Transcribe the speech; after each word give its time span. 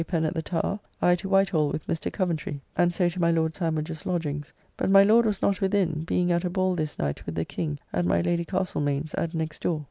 Pen 0.07 0.25
at 0.25 0.33
the 0.33 0.41
Tower, 0.41 0.79
I 0.99 1.13
to 1.17 1.29
White 1.29 1.49
Hall 1.49 1.69
with 1.69 1.85
Mr. 1.85 2.11
Coventry, 2.11 2.59
and 2.75 2.91
so 2.91 3.07
to 3.07 3.21
my 3.21 3.29
Lord 3.29 3.53
Sandwich's 3.53 4.03
lodgings, 4.03 4.51
but 4.75 4.89
my 4.89 5.03
Lord 5.03 5.27
was 5.27 5.43
not 5.43 5.61
within, 5.61 6.05
being 6.05 6.31
at 6.31 6.43
a 6.43 6.49
ball 6.49 6.73
this 6.73 6.97
night 6.97 7.23
with 7.27 7.35
the 7.35 7.45
King 7.45 7.77
at 7.93 8.03
my 8.03 8.19
Lady 8.19 8.43
Castlemaine's 8.43 9.13
at 9.13 9.35
next 9.35 9.61
door. 9.61 9.79